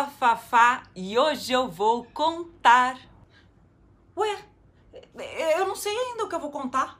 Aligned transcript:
a 0.00 0.06
Fafá 0.06 0.82
e 0.96 1.18
hoje 1.18 1.52
eu 1.52 1.68
vou 1.68 2.04
contar. 2.04 2.98
Ué, 4.16 4.38
eu 5.58 5.66
não 5.66 5.76
sei 5.76 5.94
ainda 5.94 6.24
o 6.24 6.28
que 6.28 6.34
eu 6.34 6.40
vou 6.40 6.50
contar. 6.50 6.98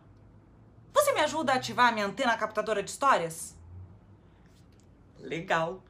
Você 0.93 1.13
me 1.13 1.21
ajuda 1.21 1.53
a 1.53 1.57
ativar 1.57 1.89
a 1.89 1.93
minha 1.93 2.07
antena 2.07 2.37
captadora 2.37 2.83
de 2.83 2.91
histórias? 2.91 3.57
Legal. 5.19 5.83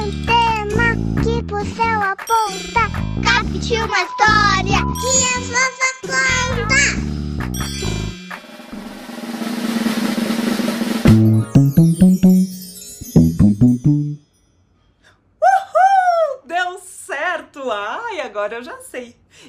Antena 0.00 0.96
que 1.22 1.42
pro 1.44 1.64
céu 1.76 2.02
aponta. 2.02 2.90
Capte 3.22 3.74
uma 3.74 4.02
história 4.02 4.78
que 5.00 5.24
a 5.26 5.40
Fafa 5.42 5.79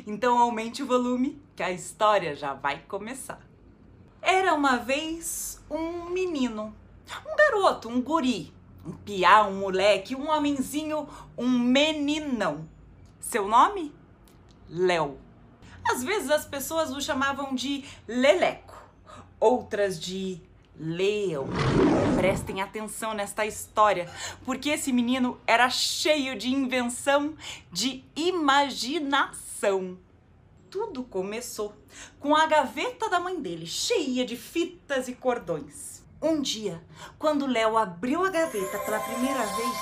Então 0.06 0.40
aumente 0.40 0.82
o 0.82 0.88
volume 0.88 1.42
que 1.56 1.64
a 1.64 1.72
história 1.72 2.36
já 2.36 2.54
vai 2.54 2.80
começar. 2.88 3.40
Era 4.22 4.54
uma 4.54 4.78
vez 4.78 5.64
um 5.70 6.10
menino, 6.10 6.76
um 7.26 7.36
garoto, 7.36 7.90
um 7.90 8.02
guri, 8.02 8.54
um 8.86 8.92
piá, 8.92 9.44
um 9.46 9.60
moleque, 9.60 10.16
um 10.16 10.30
homenzinho, 10.30 11.08
um 11.38 11.48
meninão. 11.48 12.68
Seu 13.20 13.48
nome? 13.48 13.94
Léo. 14.70 15.18
Às 15.84 16.04
vezes 16.04 16.30
as 16.30 16.46
pessoas 16.46 16.92
o 16.92 17.02
chamavam 17.02 17.54
de 17.54 17.84
Leleco, 18.08 18.76
outras 19.40 20.00
de 20.00 20.42
Leão. 20.82 21.48
Prestem 22.18 22.60
atenção 22.60 23.14
nesta 23.14 23.46
história, 23.46 24.10
porque 24.44 24.70
esse 24.70 24.92
menino 24.92 25.40
era 25.46 25.70
cheio 25.70 26.36
de 26.36 26.50
invenção, 26.50 27.36
de 27.72 28.04
imaginação. 28.16 30.00
Tudo 30.72 31.04
começou 31.04 31.76
com 32.20 32.36
a 32.36 32.48
gaveta 32.48 33.08
da 33.10 33.20
mãe 33.20 33.40
dele, 33.40 33.68
cheia 33.68 34.26
de 34.26 34.36
fitas 34.36 35.08
e 35.08 35.14
cordões. 35.14 36.02
Um 36.20 36.42
dia, 36.42 36.84
quando 37.20 37.46
Léo 37.46 37.78
abriu 37.78 38.26
a 38.26 38.30
gaveta 38.30 38.80
pela 38.80 39.00
primeira 39.00 39.46
vez 39.46 39.78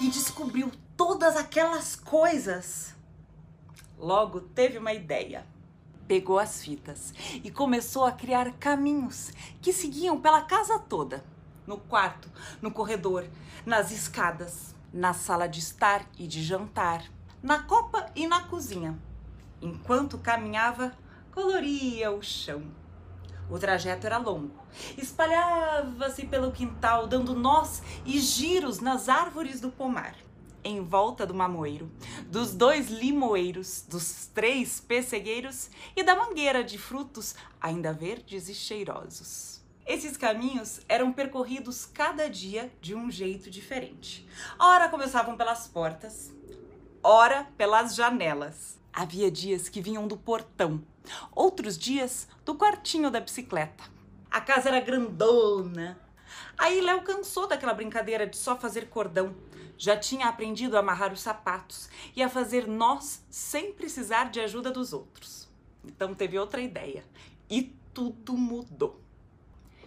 e 0.00 0.08
descobriu 0.08 0.70
todas 0.96 1.36
aquelas 1.36 1.96
coisas, 1.96 2.94
logo 3.98 4.40
teve 4.40 4.78
uma 4.78 4.92
ideia 4.92 5.44
pegou 6.10 6.40
as 6.40 6.60
fitas 6.60 7.14
e 7.44 7.52
começou 7.52 8.04
a 8.04 8.10
criar 8.10 8.50
caminhos 8.54 9.30
que 9.62 9.72
seguiam 9.72 10.20
pela 10.20 10.42
casa 10.42 10.76
toda 10.76 11.24
no 11.64 11.78
quarto, 11.78 12.28
no 12.60 12.72
corredor, 12.72 13.28
nas 13.64 13.92
escadas, 13.92 14.74
na 14.92 15.14
sala 15.14 15.46
de 15.46 15.60
estar 15.60 16.04
e 16.18 16.26
de 16.26 16.42
jantar, 16.42 17.04
na 17.40 17.62
copa 17.62 18.10
e 18.16 18.26
na 18.26 18.42
cozinha. 18.42 18.98
Enquanto 19.62 20.18
caminhava, 20.18 20.92
coloria 21.30 22.10
o 22.10 22.20
chão. 22.20 22.64
O 23.48 23.56
trajeto 23.56 24.04
era 24.04 24.18
longo. 24.18 24.64
Espalhava-se 24.98 26.26
pelo 26.26 26.50
quintal, 26.50 27.06
dando 27.06 27.36
nós 27.36 27.84
e 28.04 28.18
giros 28.18 28.80
nas 28.80 29.08
árvores 29.08 29.60
do 29.60 29.70
pomar 29.70 30.16
em 30.62 30.82
volta 30.82 31.26
do 31.26 31.34
mamoeiro, 31.34 31.90
dos 32.26 32.52
dois 32.54 32.88
limoeiros, 32.88 33.84
dos 33.88 34.26
três 34.26 34.80
pessegueiros 34.80 35.70
e 35.96 36.02
da 36.02 36.14
mangueira 36.14 36.62
de 36.62 36.78
frutos 36.78 37.34
ainda 37.60 37.92
verdes 37.92 38.48
e 38.48 38.54
cheirosos. 38.54 39.60
Esses 39.86 40.16
caminhos 40.16 40.80
eram 40.88 41.12
percorridos 41.12 41.84
cada 41.84 42.28
dia 42.28 42.72
de 42.80 42.94
um 42.94 43.10
jeito 43.10 43.50
diferente. 43.50 44.26
Ora 44.58 44.88
começavam 44.88 45.36
pelas 45.36 45.66
portas, 45.66 46.32
ora 47.02 47.46
pelas 47.56 47.94
janelas. 47.94 48.78
Havia 48.92 49.30
dias 49.30 49.68
que 49.68 49.80
vinham 49.80 50.06
do 50.06 50.16
portão, 50.16 50.82
outros 51.34 51.78
dias 51.78 52.28
do 52.44 52.54
quartinho 52.54 53.10
da 53.10 53.20
bicicleta. 53.20 53.84
A 54.30 54.40
casa 54.40 54.68
era 54.68 54.80
grandona. 54.80 55.98
Aí 56.56 56.80
Léo 56.80 57.02
cansou 57.02 57.48
daquela 57.48 57.74
brincadeira 57.74 58.26
de 58.26 58.36
só 58.36 58.56
fazer 58.56 58.88
cordão 58.88 59.34
já 59.80 59.96
tinha 59.96 60.28
aprendido 60.28 60.76
a 60.76 60.80
amarrar 60.80 61.10
os 61.10 61.22
sapatos 61.22 61.88
e 62.14 62.22
a 62.22 62.28
fazer 62.28 62.68
nós 62.68 63.24
sem 63.30 63.72
precisar 63.72 64.24
de 64.24 64.38
ajuda 64.38 64.70
dos 64.70 64.92
outros. 64.92 65.48
Então 65.82 66.14
teve 66.14 66.38
outra 66.38 66.60
ideia 66.60 67.02
e 67.48 67.74
tudo 67.94 68.36
mudou. 68.36 69.00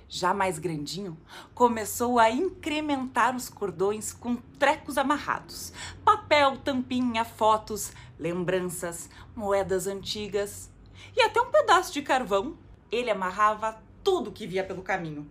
Já 0.09 0.34
mais 0.34 0.58
grandinho, 0.58 1.16
começou 1.54 2.18
a 2.18 2.31
incrementar 2.31 3.36
os 3.36 3.50
cordões 3.50 4.12
com 4.12 4.36
trecos 4.36 4.98
amarrados: 4.98 5.72
papel, 6.04 6.58
tampinha, 6.58 7.24
fotos, 7.24 7.94
lembranças, 8.18 9.12
moedas 9.36 9.86
antigas 9.86 10.72
e 11.16 11.22
até 11.22 11.40
um 11.40 11.52
pedaço 11.52 11.94
de 11.94 12.02
carvão. 12.02 12.58
Ele 12.92 13.12
amarrava 13.12 13.80
tudo 14.04 14.31
que 14.31 14.48
via 14.48 14.64
pelo 14.64 14.81
caminho. 14.81 15.30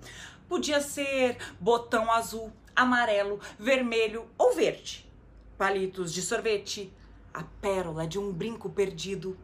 Podia 0.49 0.81
ser 0.81 1.39
botão 1.59 2.13
azul, 2.13 2.53
amarelo, 2.75 3.41
vermelho 3.59 4.29
ou 4.39 4.55
verde. 4.55 5.09
Palitos 5.57 6.13
de 6.13 6.23
sorvete, 6.23 6.93
a 7.33 7.43
pérola 7.43 8.07
de 8.07 8.19
um 8.19 8.33
brinco 8.33 8.69
perdido, 8.71 9.39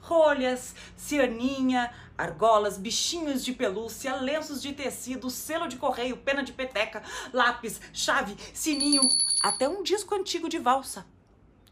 rolhas, 0.00 0.74
cianinha, 0.96 1.92
argolas, 2.16 2.78
bichinhos 2.78 3.44
de 3.44 3.52
pelúcia, 3.52 4.16
lenços 4.16 4.62
de 4.62 4.72
tecido, 4.72 5.28
selo 5.28 5.66
de 5.66 5.76
correio, 5.76 6.16
pena 6.16 6.42
de 6.42 6.52
peteca, 6.52 7.02
lápis, 7.32 7.80
chave, 7.92 8.36
sininho, 8.54 9.02
até 9.42 9.68
um 9.68 9.82
disco 9.82 10.14
antigo 10.14 10.48
de 10.48 10.58
valsa. 10.58 11.04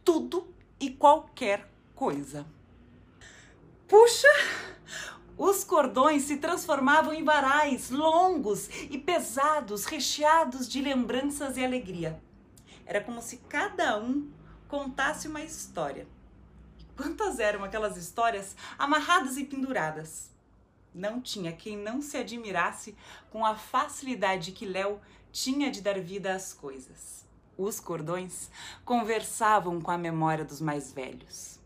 Tudo 0.04 0.52
e 0.80 0.90
qualquer 0.90 1.70
coisa. 1.94 2.44
Puxa, 3.86 4.28
os 5.36 5.64
cordões 5.64 6.22
se 6.24 6.36
transformavam 6.36 7.12
em 7.12 7.24
varais 7.24 7.90
longos 7.90 8.68
e 8.90 8.98
pesados, 8.98 9.84
recheados 9.84 10.68
de 10.68 10.80
lembranças 10.80 11.56
e 11.56 11.64
alegria. 11.64 12.22
Era 12.86 13.00
como 13.00 13.20
se 13.20 13.38
cada 13.48 13.98
um 13.98 14.30
contasse 14.68 15.26
uma 15.26 15.42
história. 15.42 16.06
Quantas 16.96 17.40
eram 17.40 17.64
aquelas 17.64 17.96
histórias 17.96 18.54
amarradas 18.78 19.36
e 19.36 19.44
penduradas? 19.44 20.30
Não 20.94 21.20
tinha 21.20 21.52
quem 21.52 21.76
não 21.76 22.00
se 22.00 22.16
admirasse 22.16 22.96
com 23.30 23.44
a 23.44 23.56
facilidade 23.56 24.52
que 24.52 24.64
Léo 24.64 25.00
tinha 25.32 25.68
de 25.68 25.80
dar 25.80 25.98
vida 25.98 26.32
às 26.32 26.52
coisas. 26.52 27.24
Os 27.58 27.80
cordões 27.80 28.48
conversavam 28.84 29.80
com 29.80 29.90
a 29.90 29.98
memória 29.98 30.44
dos 30.44 30.60
mais 30.60 30.92
velhos. 30.92 31.58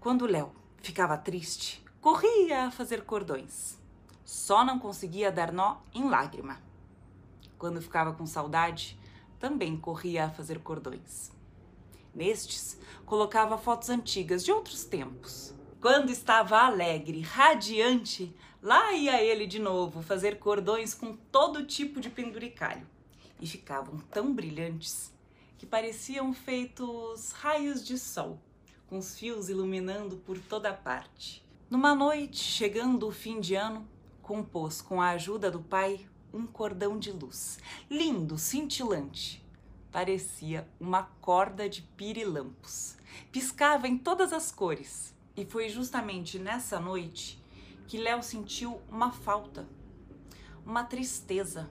Quando 0.00 0.26
Léo 0.26 0.52
ficava 0.82 1.18
triste, 1.18 1.81
corria 2.02 2.64
a 2.64 2.70
fazer 2.72 3.04
cordões. 3.04 3.78
Só 4.24 4.64
não 4.64 4.76
conseguia 4.76 5.30
dar 5.30 5.52
nó 5.52 5.76
em 5.94 6.10
lágrima. 6.10 6.60
Quando 7.56 7.80
ficava 7.80 8.12
com 8.12 8.26
saudade, 8.26 8.98
também 9.38 9.76
corria 9.76 10.24
a 10.24 10.30
fazer 10.30 10.58
cordões. 10.58 11.30
Nestes, 12.12 12.76
colocava 13.06 13.56
fotos 13.56 13.88
antigas 13.88 14.44
de 14.44 14.50
outros 14.50 14.84
tempos. 14.84 15.54
Quando 15.80 16.10
estava 16.10 16.58
alegre, 16.58 17.20
radiante, 17.20 18.34
lá 18.60 18.92
ia 18.92 19.22
ele 19.22 19.46
de 19.46 19.60
novo 19.60 20.02
fazer 20.02 20.40
cordões 20.40 20.94
com 20.94 21.14
todo 21.14 21.64
tipo 21.64 22.00
de 22.00 22.10
penduricalho. 22.10 22.86
E 23.40 23.46
ficavam 23.46 23.98
tão 24.10 24.34
brilhantes 24.34 25.12
que 25.56 25.64
pareciam 25.64 26.34
feitos 26.34 27.30
raios 27.30 27.86
de 27.86 27.96
sol, 27.96 28.40
com 28.88 28.98
os 28.98 29.16
fios 29.16 29.48
iluminando 29.48 30.16
por 30.16 30.36
toda 30.36 30.74
parte. 30.74 31.42
Numa 31.72 31.94
noite, 31.94 32.36
chegando 32.36 33.08
o 33.08 33.10
fim 33.10 33.40
de 33.40 33.54
ano, 33.54 33.88
compôs 34.20 34.82
com 34.82 35.00
a 35.00 35.08
ajuda 35.12 35.50
do 35.50 35.62
pai 35.62 36.06
um 36.30 36.46
cordão 36.46 36.98
de 36.98 37.10
luz, 37.10 37.58
lindo, 37.90 38.36
cintilante. 38.36 39.42
Parecia 39.90 40.68
uma 40.78 41.04
corda 41.22 41.70
de 41.70 41.80
pirilampos. 41.80 42.98
Piscava 43.32 43.88
em 43.88 43.96
todas 43.96 44.34
as 44.34 44.52
cores. 44.52 45.14
E 45.34 45.46
foi 45.46 45.70
justamente 45.70 46.38
nessa 46.38 46.78
noite 46.78 47.42
que 47.88 47.96
Léo 47.96 48.22
sentiu 48.22 48.78
uma 48.90 49.10
falta, 49.10 49.66
uma 50.66 50.84
tristeza. 50.84 51.70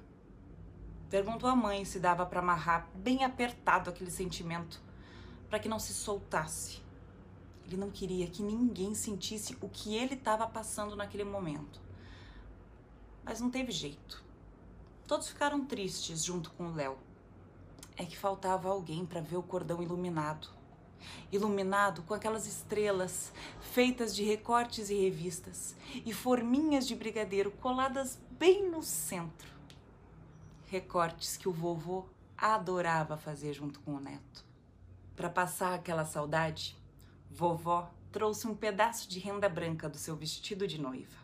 Perguntou 1.11 1.47
à 1.47 1.55
mãe 1.55 1.85
se 1.85 1.99
dava 1.99 2.25
para 2.25 2.39
amarrar 2.39 2.89
bem 2.95 3.23
apertado 3.23 3.91
aquele 3.91 4.09
sentimento, 4.09 4.81
para 5.47 5.59
que 5.59 5.69
não 5.69 5.77
se 5.77 5.93
soltasse. 5.93 6.81
Ele 7.65 7.77
não 7.77 7.89
queria 7.89 8.27
que 8.27 8.43
ninguém 8.43 8.93
sentisse 8.93 9.57
o 9.61 9.69
que 9.69 9.95
ele 9.95 10.15
estava 10.15 10.45
passando 10.47 10.95
naquele 10.95 11.23
momento. 11.23 11.79
Mas 13.23 13.39
não 13.39 13.49
teve 13.49 13.71
jeito. 13.71 14.23
Todos 15.07 15.29
ficaram 15.29 15.65
tristes 15.65 16.23
junto 16.23 16.51
com 16.51 16.67
o 16.67 16.73
Léo. 16.73 16.97
É 17.95 18.05
que 18.05 18.17
faltava 18.17 18.69
alguém 18.69 19.05
para 19.05 19.21
ver 19.21 19.37
o 19.37 19.43
cordão 19.43 19.81
iluminado. 19.81 20.49
Iluminado 21.31 22.03
com 22.03 22.13
aquelas 22.13 22.45
estrelas 22.47 23.31
feitas 23.59 24.15
de 24.15 24.23
recortes 24.23 24.89
e 24.89 24.95
revistas 24.95 25.75
e 26.05 26.13
forminhas 26.13 26.87
de 26.87 26.95
brigadeiro 26.95 27.51
coladas 27.51 28.19
bem 28.31 28.69
no 28.69 28.81
centro. 28.83 29.49
recortes 30.67 31.35
que 31.35 31.49
o 31.49 31.51
vovô 31.51 32.05
adorava 32.37 33.17
fazer 33.17 33.53
junto 33.53 33.79
com 33.81 33.95
o 33.95 33.99
neto. 33.99 34.45
Para 35.15 35.29
passar 35.29 35.73
aquela 35.73 36.05
saudade, 36.05 36.75
vovó 37.33 37.91
trouxe 38.11 38.47
um 38.47 38.55
pedaço 38.55 39.07
de 39.09 39.19
renda 39.19 39.47
branca 39.47 39.87
do 39.87 39.97
seu 39.97 40.15
vestido 40.15 40.67
de 40.67 40.79
noiva, 40.79 41.17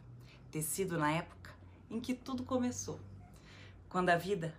tecido 0.49 0.97
na 0.97 1.11
época 1.11 1.53
em 1.89 1.99
que 1.99 2.13
tudo 2.13 2.43
começou, 2.43 2.99
quando 3.89 4.09
a 4.09 4.15
vida 4.15 4.55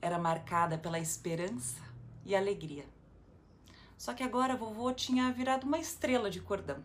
era 0.00 0.18
marcada 0.18 0.78
pela 0.78 0.98
esperança 0.98 1.80
e 2.24 2.34
alegria. 2.34 2.84
Só 3.98 4.14
que 4.14 4.22
agora 4.22 4.56
vovô 4.56 4.92
tinha 4.92 5.30
virado 5.32 5.66
uma 5.66 5.78
estrela 5.78 6.30
de 6.30 6.40
cordão. 6.40 6.82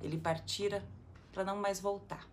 Ele 0.00 0.18
partira 0.18 0.86
para 1.32 1.44
não 1.44 1.56
mais 1.56 1.80
voltar. 1.80 2.28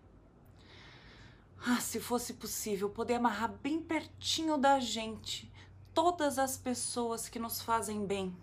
Ah, 1.64 1.80
se 1.80 2.00
fosse 2.00 2.34
possível 2.34 2.90
poder 2.90 3.14
amarrar 3.14 3.52
bem 3.62 3.80
pertinho 3.80 4.58
da 4.58 4.80
gente 4.80 5.50
todas 5.94 6.38
as 6.38 6.56
pessoas 6.56 7.28
que 7.28 7.38
nos 7.38 7.62
fazem 7.62 8.04
bem, 8.04 8.36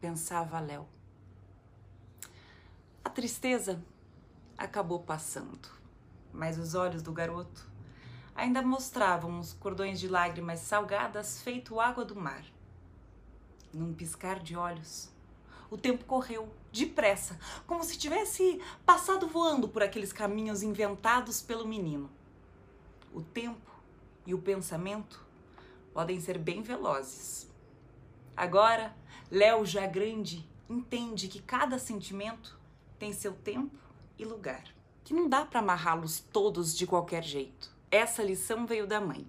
pensava 0.00 0.60
Léo. 0.60 0.86
Tristeza 3.14 3.80
acabou 4.58 4.98
passando, 4.98 5.68
mas 6.32 6.58
os 6.58 6.74
olhos 6.74 7.00
do 7.00 7.12
garoto 7.12 7.64
ainda 8.34 8.60
mostravam 8.60 9.38
os 9.38 9.52
cordões 9.52 10.00
de 10.00 10.08
lágrimas 10.08 10.58
salgadas 10.58 11.40
feito 11.40 11.78
água 11.78 12.04
do 12.04 12.16
mar. 12.16 12.44
Num 13.72 13.94
piscar 13.94 14.40
de 14.40 14.56
olhos, 14.56 15.08
o 15.70 15.78
tempo 15.78 16.04
correu 16.06 16.52
depressa, 16.72 17.38
como 17.68 17.84
se 17.84 17.96
tivesse 17.96 18.60
passado 18.84 19.28
voando 19.28 19.68
por 19.68 19.84
aqueles 19.84 20.12
caminhos 20.12 20.64
inventados 20.64 21.40
pelo 21.40 21.68
menino. 21.68 22.10
O 23.12 23.22
tempo 23.22 23.70
e 24.26 24.34
o 24.34 24.42
pensamento 24.42 25.24
podem 25.92 26.20
ser 26.20 26.36
bem 26.36 26.62
velozes. 26.62 27.48
Agora, 28.36 28.92
Léo, 29.30 29.64
já 29.64 29.86
grande, 29.86 30.44
entende 30.68 31.28
que 31.28 31.40
cada 31.40 31.78
sentimento 31.78 32.63
tem 33.04 33.12
seu 33.12 33.34
tempo 33.34 33.78
e 34.18 34.24
lugar, 34.24 34.64
que 35.04 35.12
não 35.12 35.28
dá 35.28 35.44
para 35.44 35.60
amarrá-los 35.60 36.20
todos 36.20 36.74
de 36.74 36.86
qualquer 36.86 37.22
jeito. 37.22 37.70
Essa 37.90 38.22
lição 38.22 38.64
veio 38.64 38.86
da 38.86 38.98
mãe. 38.98 39.28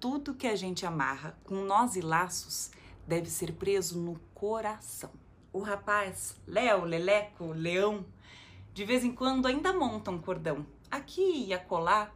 Tudo 0.00 0.34
que 0.34 0.46
a 0.46 0.56
gente 0.56 0.86
amarra 0.86 1.38
com 1.44 1.56
nós 1.56 1.94
e 1.94 2.00
laços 2.00 2.70
deve 3.06 3.28
ser 3.28 3.52
preso 3.52 4.00
no 4.00 4.18
coração. 4.32 5.10
O 5.52 5.60
rapaz, 5.60 6.40
Léo, 6.46 6.86
Leleco, 6.86 7.52
Leão, 7.52 8.02
de 8.72 8.86
vez 8.86 9.04
em 9.04 9.12
quando 9.12 9.44
ainda 9.44 9.74
monta 9.74 10.10
um 10.10 10.18
cordão, 10.18 10.64
aqui 10.90 11.48
e 11.48 11.52
acolá, 11.52 12.10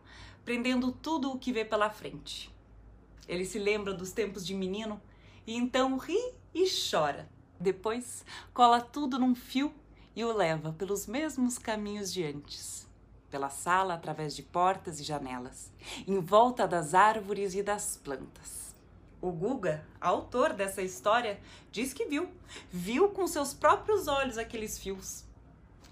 prendendo 0.46 0.92
tudo 0.92 1.30
o 1.30 1.38
que 1.38 1.52
vê 1.52 1.66
pela 1.66 1.90
frente. 1.90 2.50
Ele 3.28 3.44
se 3.44 3.58
lembra 3.58 3.92
dos 3.92 4.12
tempos 4.12 4.46
de 4.46 4.54
menino 4.54 4.98
e 5.46 5.54
então 5.54 5.98
ri 5.98 6.32
e 6.54 6.64
chora. 6.90 7.28
Depois 7.60 8.24
cola 8.54 8.80
tudo 8.80 9.18
num 9.18 9.34
fio 9.34 9.70
e 10.14 10.24
o 10.24 10.32
leva 10.32 10.72
pelos 10.72 11.06
mesmos 11.06 11.58
caminhos 11.58 12.12
de 12.12 12.24
antes. 12.24 12.86
Pela 13.30 13.50
sala, 13.50 13.94
através 13.94 14.34
de 14.36 14.42
portas 14.42 15.00
e 15.00 15.02
janelas, 15.02 15.72
em 16.06 16.20
volta 16.20 16.68
das 16.68 16.94
árvores 16.94 17.54
e 17.54 17.62
das 17.62 17.96
plantas. 17.96 18.74
O 19.20 19.32
Guga, 19.32 19.84
autor 20.00 20.52
dessa 20.52 20.82
história, 20.82 21.40
diz 21.72 21.92
que 21.92 22.04
viu, 22.04 22.28
viu 22.70 23.08
com 23.08 23.26
seus 23.26 23.52
próprios 23.52 24.06
olhos 24.06 24.38
aqueles 24.38 24.78
fios. 24.78 25.24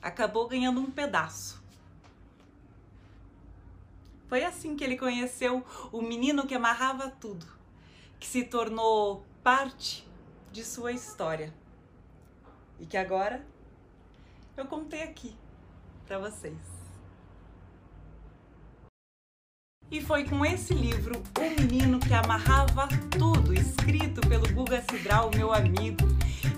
Acabou 0.01 0.47
ganhando 0.47 0.81
um 0.81 0.91
pedaço. 0.91 1.63
Foi 4.29 4.45
assim 4.45 4.77
que 4.77 4.85
ele 4.85 4.97
conheceu 4.97 5.65
o 5.91 6.01
menino 6.01 6.47
que 6.47 6.55
amarrava 6.55 7.11
tudo, 7.11 7.47
que 8.21 8.27
se 8.27 8.45
tornou 8.45 9.25
parte 9.43 10.09
de 10.53 10.65
sua 10.65 10.93
história 10.93 11.53
e 12.79 12.87
que 12.87 12.97
agora 12.97 13.45
eu 14.57 14.65
contei 14.67 15.03
aqui 15.03 15.35
para 16.07 16.19
vocês. 16.19 16.57
E 19.91 20.01
foi 20.01 20.25
com 20.25 20.45
esse 20.45 20.73
livro, 20.73 21.23
O 21.39 21.61
Menino 21.61 21.99
que 21.99 22.15
Amarrava 22.15 22.89
Tudo, 23.11 23.53
escrito 23.53 24.21
pelo 24.27 24.51
Guga 24.53 24.83
Cidral, 24.91 25.31
meu 25.35 25.53
amigo, 25.53 26.09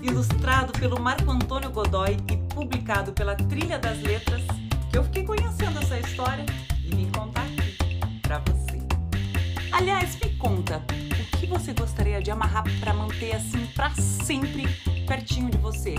ilustrado 0.01 0.71
pelo 0.73 0.99
Marco 1.01 1.29
Antônio 1.29 1.69
Godoy 1.69 2.17
e 2.31 2.37
publicado 2.53 3.11
pela 3.11 3.35
Trilha 3.35 3.77
das 3.77 3.99
Letras, 4.01 4.41
que 4.89 4.97
eu 4.97 5.03
fiquei 5.03 5.25
conhecendo 5.25 5.79
essa 5.79 5.99
história 5.99 6.45
e 6.81 6.95
vim 6.95 7.11
contar 7.11 7.41
aqui 7.41 7.77
para 8.21 8.39
você. 8.39 8.79
Aliás, 9.73 10.15
me 10.15 10.37
conta, 10.37 10.81
o 11.33 11.37
que 11.37 11.45
você 11.45 11.73
gostaria 11.73 12.21
de 12.21 12.31
amarrar 12.31 12.63
para 12.79 12.93
manter 12.93 13.35
assim 13.35 13.67
para 13.75 13.89
sempre 13.95 14.63
pertinho 15.05 15.49
de 15.49 15.57
você? 15.57 15.95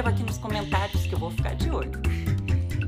Escreva 0.00 0.16
aqui 0.16 0.22
nos 0.22 0.38
comentários 0.38 1.06
que 1.06 1.12
eu 1.14 1.18
vou 1.18 1.30
ficar 1.30 1.54
de 1.56 1.70
olho. 1.70 1.90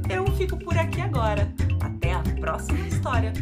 Eu 0.08 0.26
fico 0.38 0.56
por 0.56 0.78
aqui 0.78 1.02
agora. 1.02 1.46
Até 1.78 2.14
a 2.14 2.22
próxima 2.40 2.88
história. 2.88 3.34